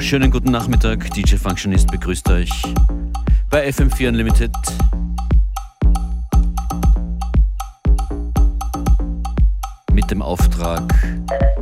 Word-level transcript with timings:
Schönen 0.00 0.30
guten 0.30 0.50
Nachmittag. 0.50 1.10
DJ 1.14 1.36
Functionist 1.36 1.90
begrüßt 1.90 2.28
euch 2.30 2.50
bei 3.48 3.68
FM4 3.68 4.08
Unlimited. 4.08 4.50
Mit 9.92 10.10
dem 10.10 10.20
Auftrag, 10.20 10.82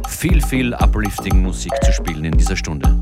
viel, 0.08 0.40
viel 0.40 0.74
uplifting 0.74 1.42
Musik 1.42 1.72
zu 1.84 1.92
spielen 1.92 2.24
in 2.24 2.36
dieser 2.36 2.56
Stunde. 2.56 3.01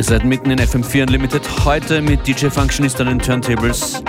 Ihr 0.00 0.04
seid 0.04 0.24
mitten 0.24 0.50
in 0.50 0.58
FM4 0.58 1.02
Unlimited, 1.02 1.42
heute 1.62 2.00
mit 2.00 2.26
DJ 2.26 2.46
Functionist 2.46 2.98
an 3.02 3.08
den 3.08 3.18
Turntables 3.18 4.02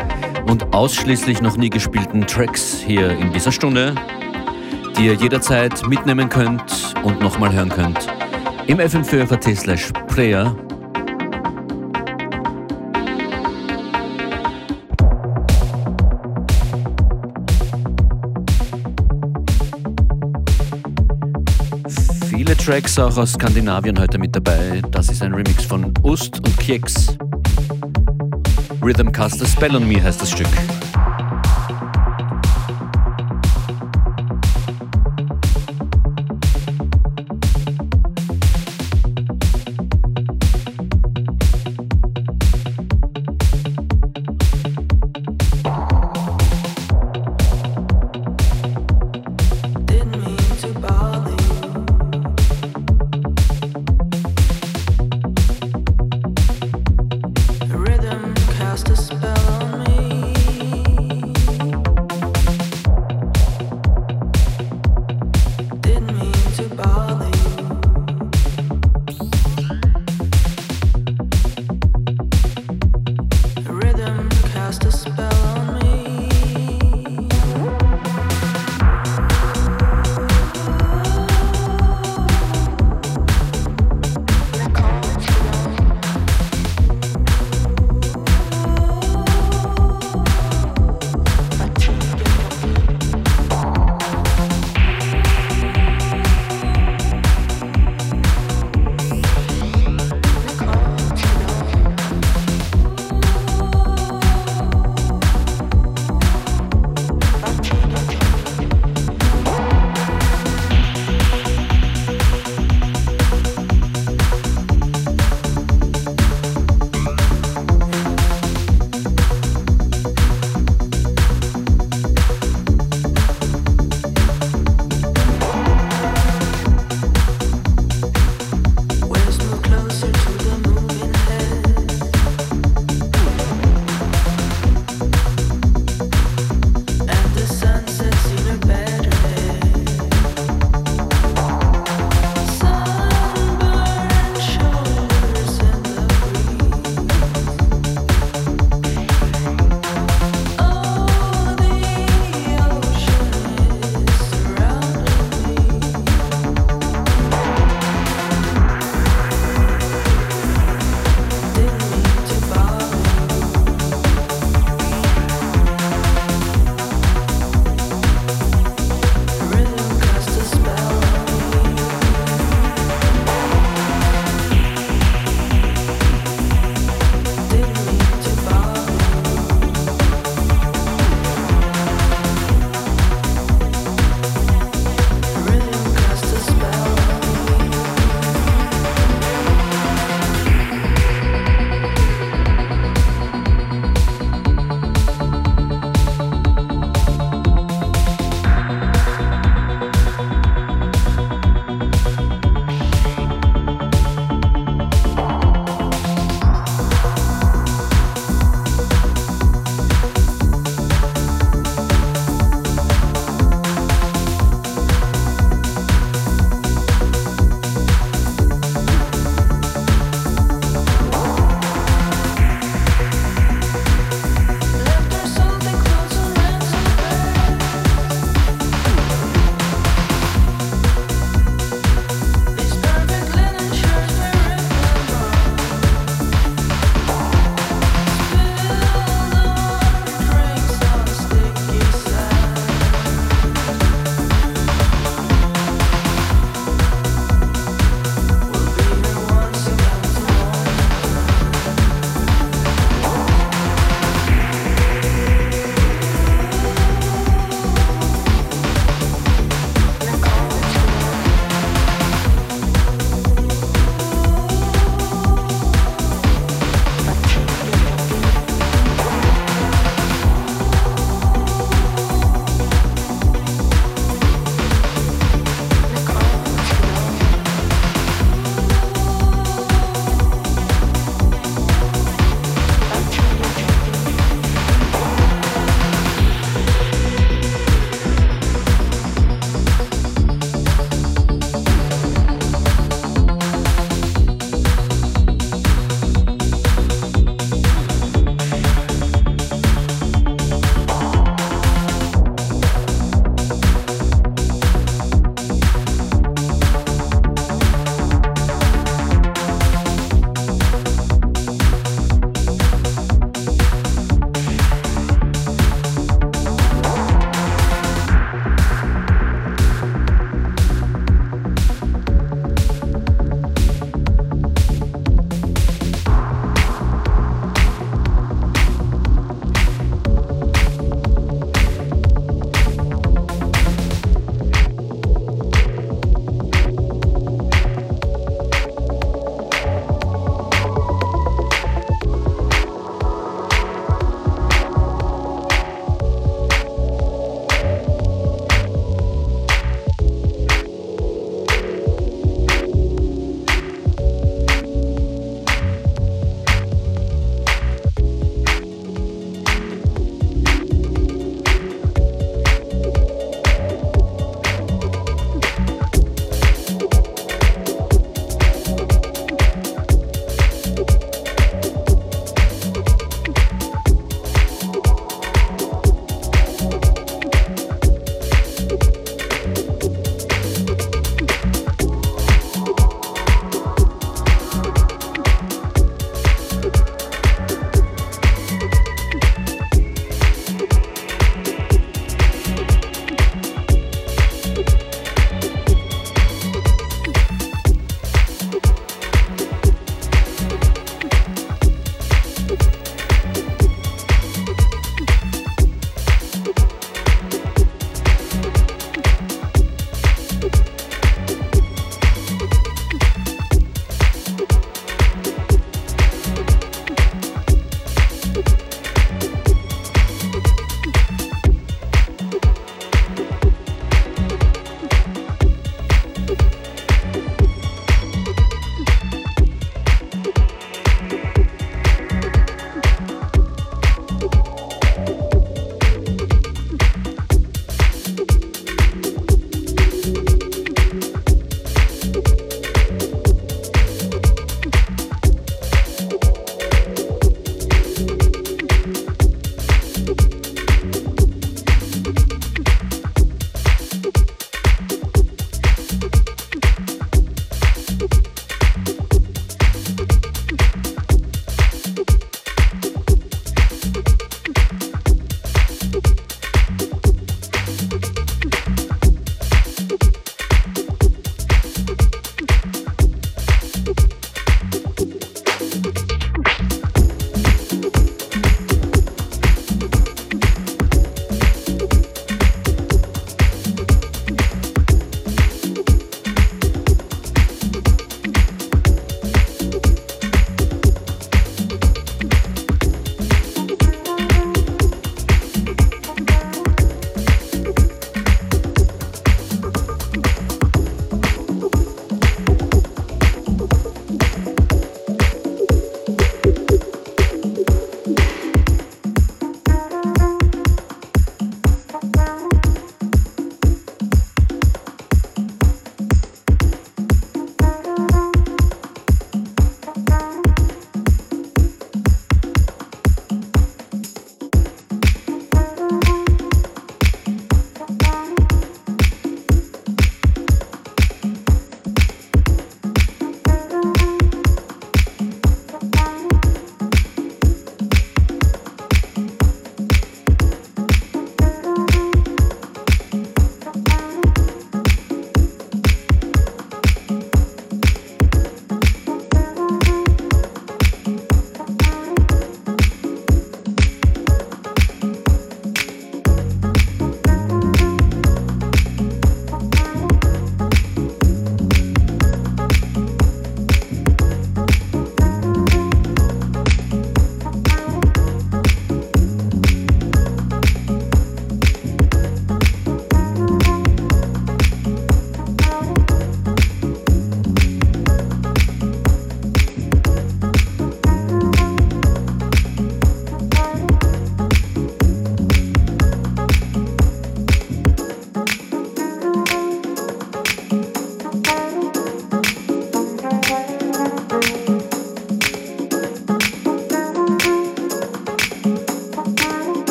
und 0.48 0.74
ausschließlich 0.74 1.42
noch 1.42 1.58
nie 1.58 1.70
gespielten 1.70 2.26
Tracks 2.26 2.80
hier 2.80 3.10
in 3.10 3.34
dieser 3.34 3.52
Stunde, 3.52 3.94
die 4.98 5.08
ihr 5.08 5.16
jederzeit 5.16 5.86
mitnehmen 5.90 6.30
könnt 6.30 6.96
und 7.04 7.20
nochmal 7.20 7.52
hören 7.52 7.68
könnt 7.68 8.08
im 8.68 8.78
FM4 8.78 9.54
slash 9.54 9.92
Player 10.08 10.56
Tracks 22.72 22.98
auch 23.00 23.18
aus 23.18 23.34
Skandinavien 23.34 24.00
heute 24.00 24.18
mit 24.18 24.34
dabei. 24.34 24.82
Das 24.92 25.10
ist 25.10 25.22
ein 25.22 25.34
Remix 25.34 25.66
von 25.66 25.94
Ust 26.04 26.38
und 26.38 26.58
Keks. 26.58 27.18
Rhythm 28.82 29.12
Caster 29.12 29.46
Spell 29.46 29.76
on 29.76 29.86
Me 29.86 30.02
heißt 30.02 30.22
das 30.22 30.32
Stück. 30.32 30.48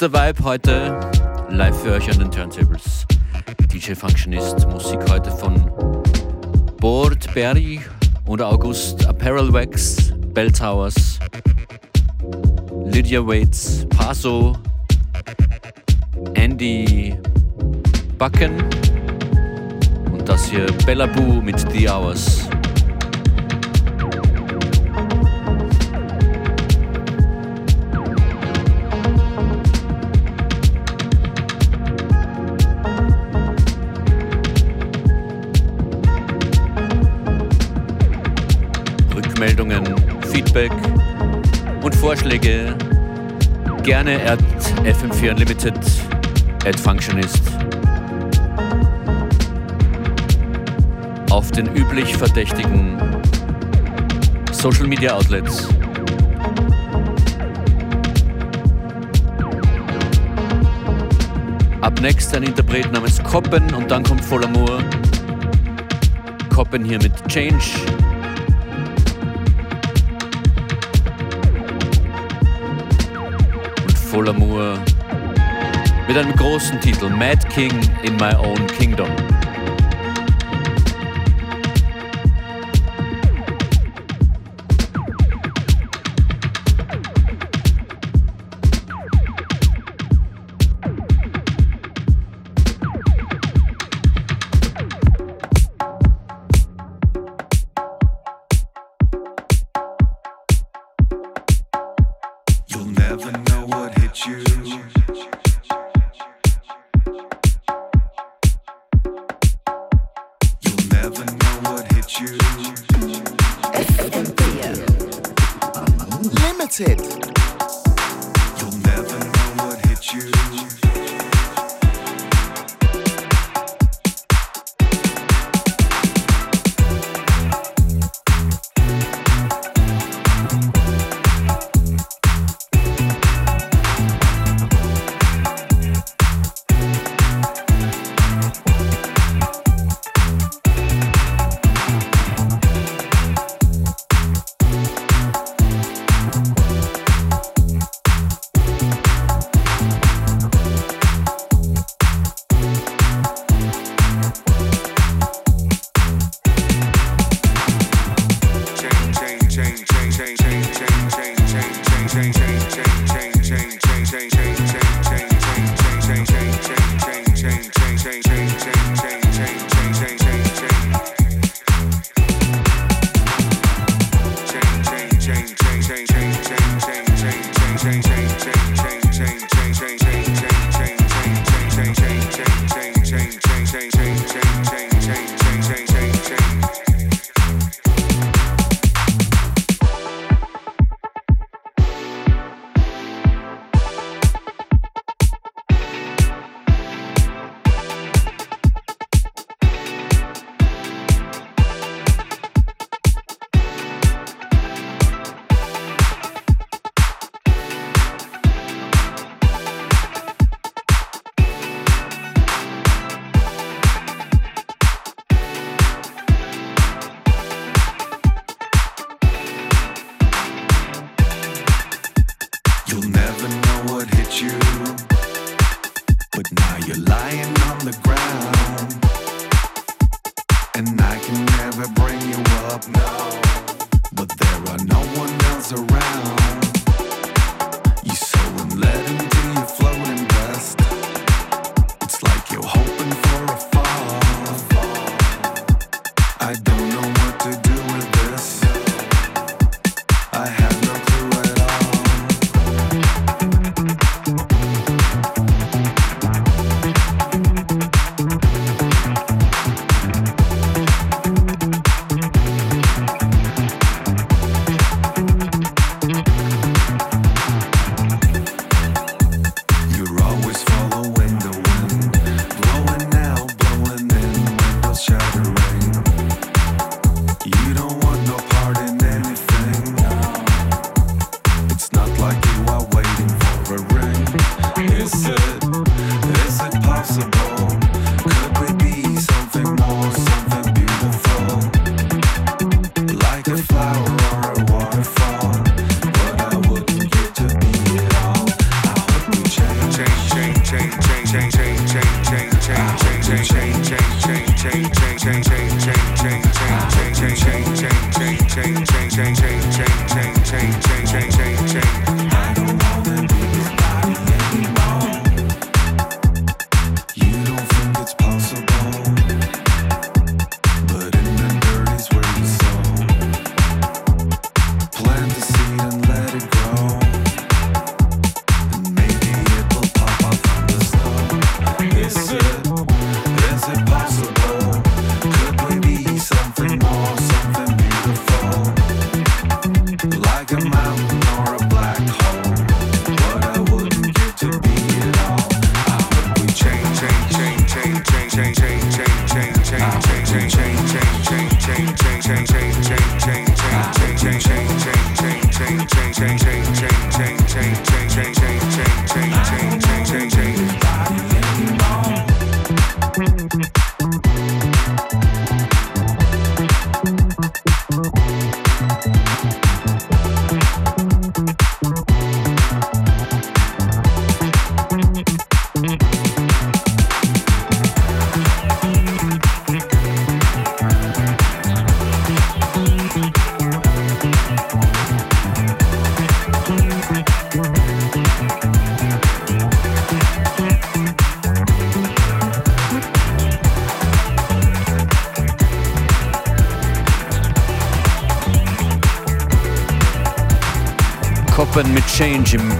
Ist 0.00 0.14
der 0.14 0.28
Vibe 0.28 0.44
heute. 0.44 1.00
Live 1.50 1.82
für 1.82 1.90
euch 1.90 2.08
an 2.08 2.20
den 2.20 2.30
Turntables. 2.30 3.04
DJ 3.66 3.94
Functionist, 3.94 4.64
Musik 4.68 5.00
heute 5.10 5.28
von 5.28 5.68
Bord 6.76 7.34
Berry 7.34 7.80
und 8.24 8.40
August 8.40 9.04
Apparel 9.08 9.52
Wax, 9.52 10.12
Bell 10.32 10.52
Towers, 10.52 11.18
Lydia 12.84 13.26
Waits, 13.26 13.88
Paso, 13.88 14.56
Andy 16.34 17.16
Bucken 18.18 18.62
und 20.12 20.28
das 20.28 20.48
hier 20.48 20.66
Bella 20.86 21.06
Boo 21.06 21.42
mit 21.42 21.58
The 21.72 21.90
Hours. 21.90 22.47
Rückmeldungen, 39.38 39.84
Feedback 40.32 40.72
und 41.84 41.94
Vorschläge 41.94 42.74
gerne 43.84 44.20
at 44.28 44.40
FM4 44.84 45.30
Unlimited 45.30 45.78
at 46.66 46.80
Functionist. 46.80 47.42
Auf 51.30 51.52
den 51.52 51.72
üblich 51.76 52.16
verdächtigen 52.16 52.98
Social 54.50 54.88
Media 54.88 55.14
Outlets. 55.14 55.68
Ab 61.80 62.00
next 62.00 62.34
ein 62.34 62.42
Interpret 62.42 62.90
namens 62.90 63.22
Koppen 63.22 63.72
und 63.72 63.88
dann 63.88 64.02
kommt 64.02 64.24
Vollamour. 64.24 64.82
Koppen 66.52 66.84
hier 66.84 66.98
mit 67.00 67.12
Change. 67.28 68.07
Voll 74.10 74.28
Amour 74.30 74.78
mit 76.06 76.16
einem 76.16 76.34
großen 76.34 76.80
Titel 76.80 77.10
Mad 77.10 77.46
King 77.50 77.72
in 78.02 78.16
My 78.16 78.34
Own 78.36 78.66
Kingdom. 78.78 79.08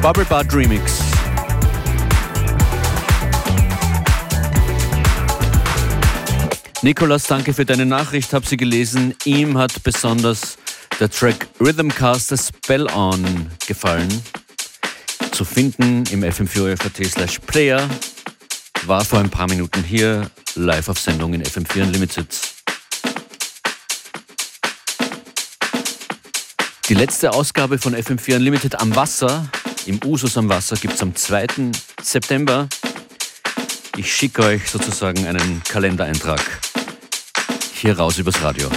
Bubble 0.01 0.24
Bud 0.24 0.55
Remix. 0.55 1.01
Nikolas, 6.82 7.24
danke 7.24 7.53
für 7.53 7.64
deine 7.64 7.84
Nachricht, 7.84 8.32
habe 8.32 8.46
sie 8.46 8.57
gelesen. 8.57 9.14
Ihm 9.24 9.59
hat 9.59 9.82
besonders 9.82 10.57
der 11.01 11.11
Track 11.11 11.49
Rhythmcaster 11.61 12.36
Spell 12.36 12.86
On 12.94 13.51
gefallen. 13.66 14.09
Zu 15.32 15.44
finden 15.44 16.05
im 16.11 16.22
fm4 16.22 17.09
slash 17.09 17.40
player. 17.40 17.88
War 18.86 19.05
vor 19.05 19.18
ein 19.18 19.30
paar 19.30 19.49
Minuten 19.49 19.82
hier 19.82 20.30
live 20.55 20.88
auf 20.88 21.01
Sendung 21.01 21.34
in 21.34 21.42
FM4 21.42 21.82
Unlimited. 21.82 22.28
Die 26.88 26.94
letzte 26.94 27.32
Ausgabe 27.32 27.78
von 27.78 27.94
FM4 27.94 28.36
Unlimited 28.36 28.80
am 28.80 28.96
Wasser, 28.96 29.51
im 29.89 30.01
Usus 30.05 30.36
am 30.36 30.49
Wasser, 30.51 30.76
gibt 30.76 30.95
es 30.95 31.03
am 31.03 31.14
2. 31.14 31.47
September. 32.03 32.68
Ich 33.97 34.14
schicke 34.14 34.45
euch 34.45 34.68
sozusagen 34.68 35.26
einen 35.26 35.62
Kalendereintrag 35.64 36.43
hier 37.72 37.97
raus 37.97 38.18
übers 38.18 38.43
Radio. 38.43 38.68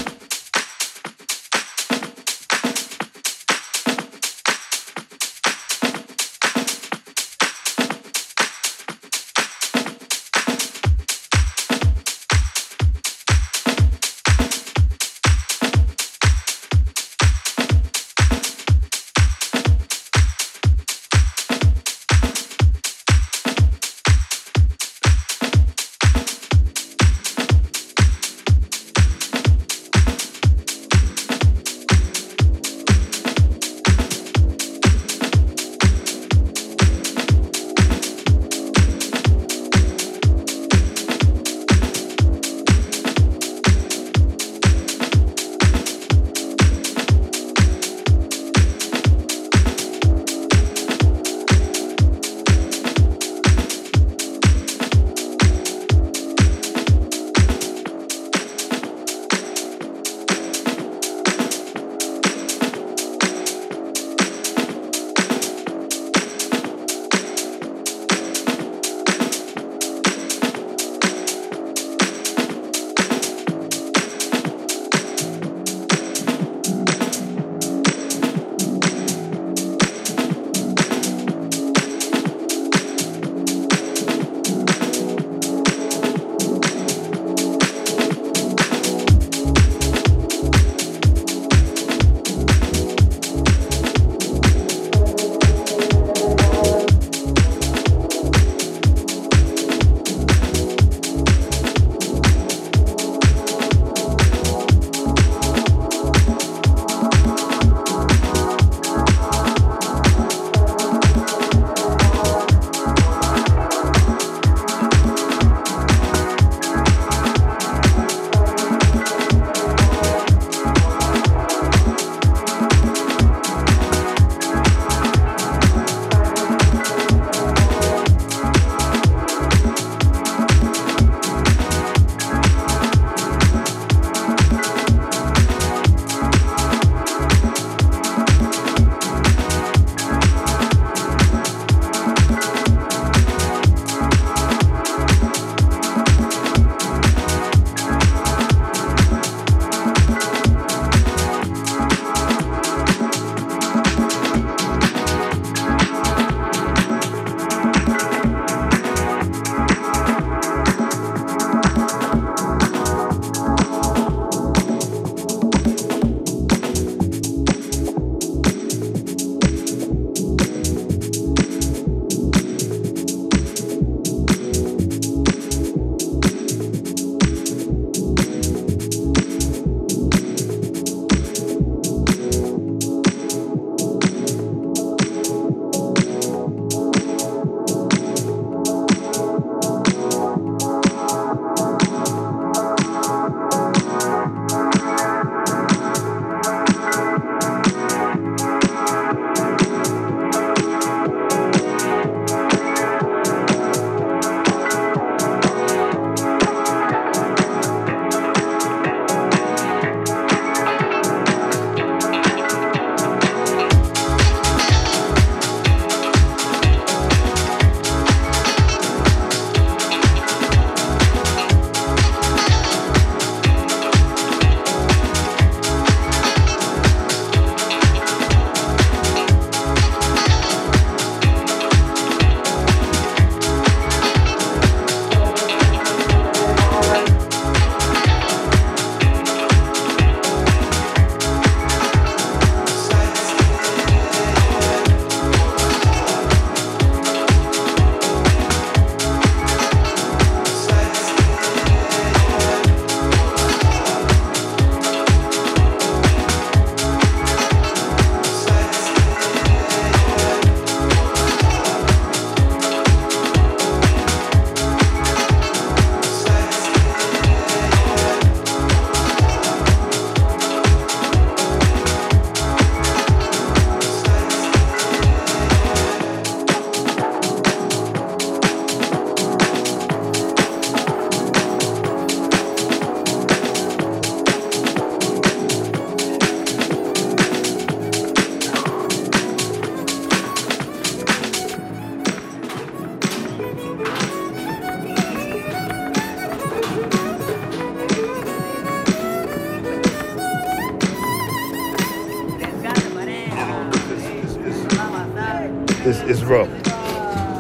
It's 305.86 306.22
rough. 306.22 306.48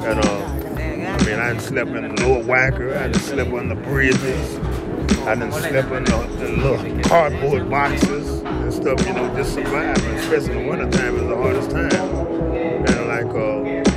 And 0.03 0.19
uh, 0.19 1.17
I 1.19 1.25
mean, 1.25 1.39
I 1.39 1.57
slept 1.57 1.91
in 1.91 2.15
the 2.15 2.21
lower 2.23 2.43
Wacker, 2.43 2.97
I 2.97 3.11
slept 3.19 3.51
on 3.51 3.69
the 3.69 3.75
bridges, 3.75 4.57
I 5.27 5.35
done 5.35 5.51
slept 5.51 5.91
in 5.91 6.03
the, 6.05 6.17
the 6.39 6.49
little 6.49 7.03
cardboard 7.03 7.69
boxes 7.69 8.41
and 8.41 8.73
stuff, 8.73 9.05
you 9.05 9.13
know, 9.13 9.33
just 9.35 9.53
surviving, 9.53 10.15
especially 10.15 10.57
in 10.57 10.63
the 10.63 10.69
wintertime 10.69 11.15
is 11.15 11.27
the 11.27 11.35
hardest 11.35 11.71
time. 11.71 11.91
And 11.91 13.07
like, 13.07 13.35
uh, 13.35 13.91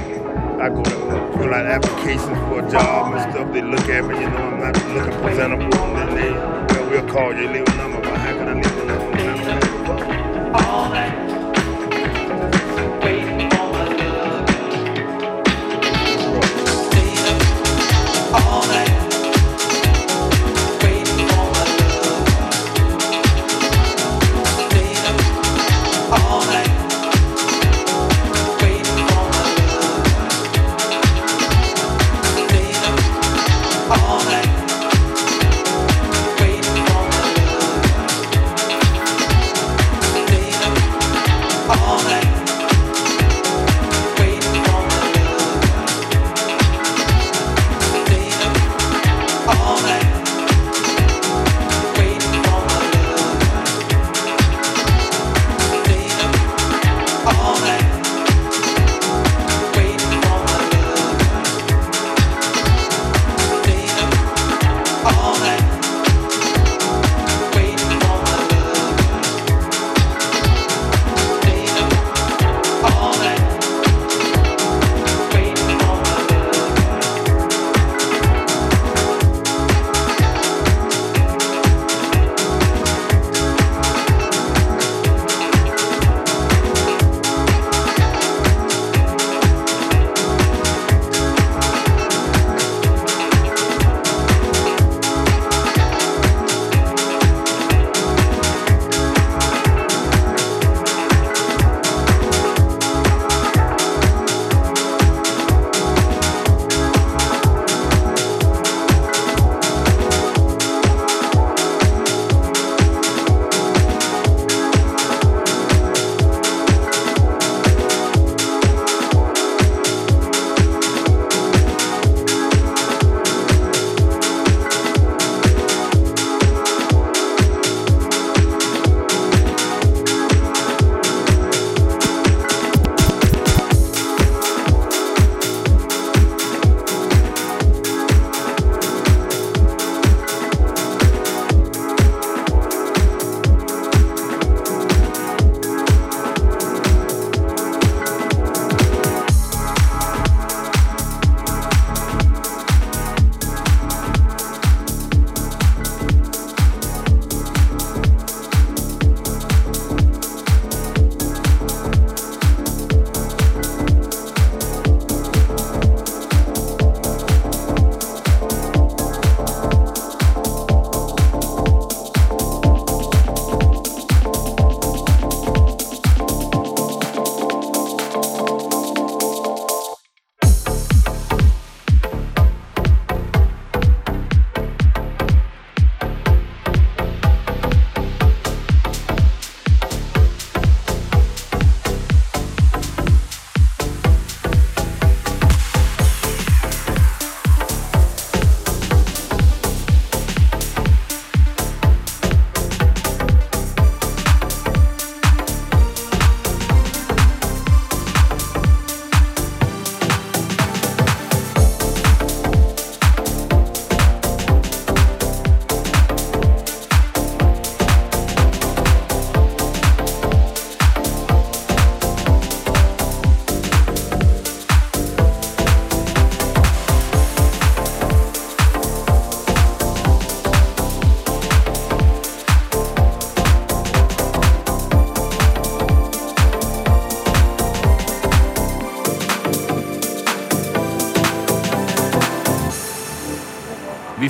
I 0.62 0.68
go 0.68 0.82
to 0.82 1.38
fill 1.38 1.55
out 1.55 1.66
applications 1.66 2.38
for 2.49 2.66
a 2.66 2.70
job 2.70 3.14
and 3.14 3.32
stuff. 3.32 3.53
They 3.53 3.62
look 3.62 3.88
at 3.88 4.05
me, 4.05 4.20
you 4.20 4.30
know, 4.30 4.36
I'm 4.36 4.61
not 4.61 4.76
looking 4.95 5.20
presentable. 5.22 5.64
And 5.74 5.97
then 5.97 6.14
they, 6.14 6.30
well, 6.32 6.90
we'll 6.90 7.09
call 7.09 7.34
you, 7.34 7.49
leave 7.49 7.66
a 7.66 7.76
number. 7.76 8.01
But 8.01 8.16
how 8.18 8.32
can 8.32 8.49
I 8.49 8.55
leave 8.55 8.76
a 8.76 8.84
number? 8.84 10.59
All 10.59 10.90
that. 10.90 11.24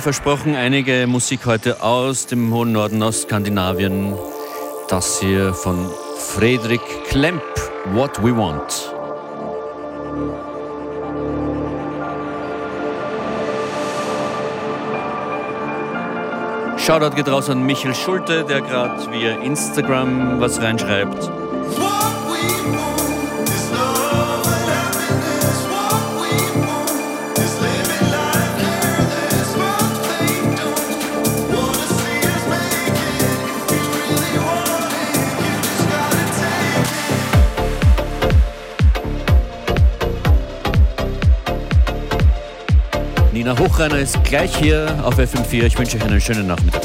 Versprochen, 0.05 0.55
einige 0.55 1.07
Musik 1.07 1.47
heute 1.47 1.81
aus 1.81 2.27
dem 2.27 2.53
hohen 2.53 2.71
Norden, 2.73 3.01
aus 3.01 3.23
Skandinavien. 3.23 4.13
Das 4.87 5.19
hier 5.19 5.51
von 5.55 5.89
Friedrich 6.19 6.79
Klemp, 7.07 7.41
What 7.91 8.21
We 8.21 8.37
Want. 8.37 8.93
Shoutout 16.77 17.15
geht 17.15 17.27
raus 17.27 17.49
an 17.49 17.63
Michael 17.65 17.95
Schulte, 17.95 18.43
der 18.43 18.61
gerade 18.61 19.11
via 19.11 19.41
Instagram 19.41 20.39
was 20.39 20.61
reinschreibt. 20.61 21.31
Nina 43.75 43.87
Hochreiner 43.87 43.99
ist 43.99 44.23
gleich 44.23 44.55
hier 44.55 44.87
auf 45.03 45.19
FM4. 45.19 45.65
Ich 45.65 45.77
wünsche 45.77 45.97
euch 45.97 46.03
einen 46.03 46.21
schönen 46.21 46.47
Nachmittag. 46.47 46.81